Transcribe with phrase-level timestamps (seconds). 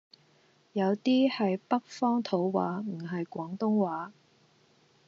[0.71, 4.13] 有 D 係北方土話唔係廣東話